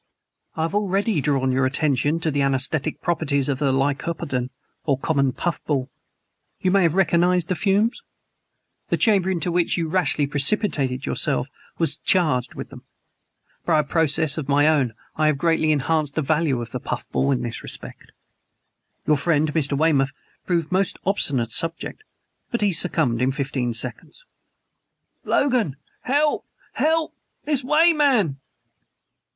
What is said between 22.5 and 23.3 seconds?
he succumbed